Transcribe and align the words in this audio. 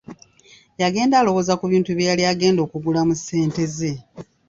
Yagenda 0.81 1.15
alowooza 1.19 1.53
ku 1.59 1.65
bintu 1.71 1.89
bye 1.97 2.07
yali 2.09 2.23
agenda 2.31 2.59
okugula 2.63 3.01
mu 3.07 3.13
ssente 3.19 3.63
ze. 3.75 3.93